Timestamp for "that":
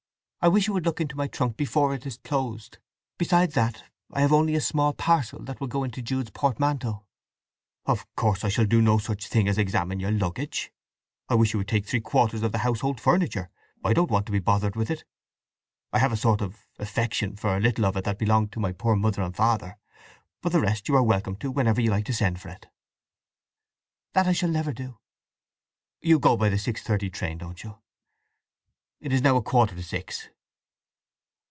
3.53-3.83, 5.43-5.61, 18.05-18.17, 24.13-24.25